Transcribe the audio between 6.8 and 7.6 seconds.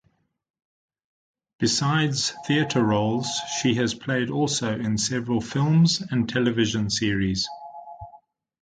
series.